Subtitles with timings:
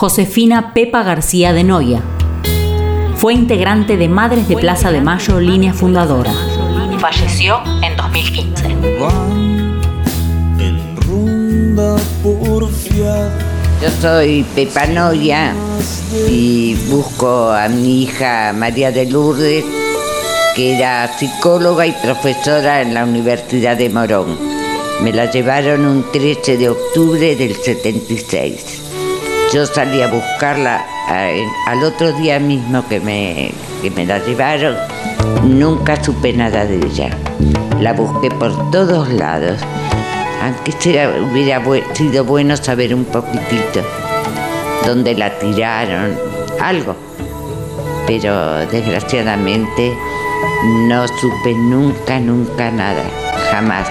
[0.00, 2.00] Josefina Pepa García de Noya.
[3.16, 6.32] Fue integrante de Madres de Plaza de Mayo, línea fundadora.
[6.98, 8.76] Falleció en 2015.
[13.82, 15.52] Yo soy Pepa Noya
[16.30, 19.66] y busco a mi hija María de Lourdes,
[20.56, 24.38] que era psicóloga y profesora en la Universidad de Morón.
[25.02, 28.89] Me la llevaron un 13 de octubre del 76.
[29.52, 30.84] Yo salí a buscarla
[31.66, 34.76] al otro día mismo que me, que me la llevaron.
[35.42, 37.10] Nunca supe nada de ella.
[37.80, 39.58] La busqué por todos lados.
[40.40, 40.70] Aunque
[41.32, 41.60] hubiera
[41.94, 43.82] sido bueno saber un poquitito
[44.86, 46.16] dónde la tiraron,
[46.60, 46.94] algo.
[48.06, 49.92] Pero desgraciadamente
[50.86, 53.02] no supe nunca, nunca nada.
[53.50, 53.88] Jamás.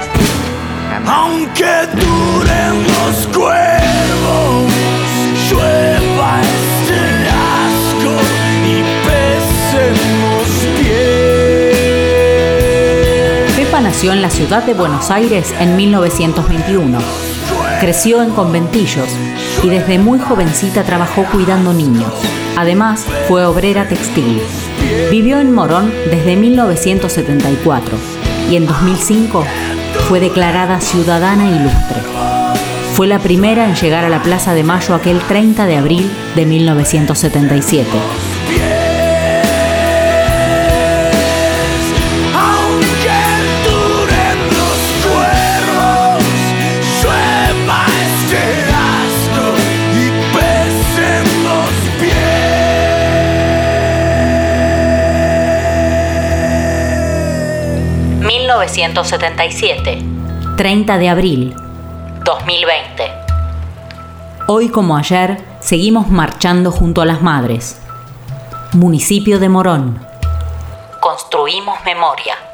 [14.00, 17.00] Nació en la ciudad de Buenos Aires en 1921.
[17.82, 19.10] Creció en conventillos
[19.62, 22.14] y desde muy jovencita trabajó cuidando niños.
[22.56, 24.40] Además, fue obrera textil.
[25.12, 27.98] Vivió en Morón desde 1974
[28.50, 29.44] y en 2005
[30.08, 32.00] fue declarada ciudadana ilustre.
[32.94, 36.46] Fue la primera en llegar a la Plaza de Mayo aquel 30 de abril de
[36.46, 37.90] 1977.
[58.60, 60.58] ...1977...
[60.58, 61.56] ...30 de abril...
[62.26, 63.04] 2020.
[64.48, 67.82] Hoy como ayer, seguimos marchando junto a las madres.
[68.74, 70.06] Municipio de Morón.
[71.00, 72.49] Construimos memoria.